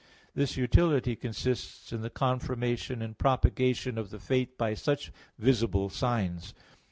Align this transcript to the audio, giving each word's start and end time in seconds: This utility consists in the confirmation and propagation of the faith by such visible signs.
This 0.33 0.57
utility 0.57 1.15
consists 1.15 1.93
in 1.93 2.01
the 2.01 2.09
confirmation 2.09 3.03
and 3.03 3.15
propagation 3.15 3.99
of 3.99 4.09
the 4.09 4.17
faith 4.17 4.57
by 4.57 4.73
such 4.73 5.11
visible 5.37 5.89
signs. 5.89 6.55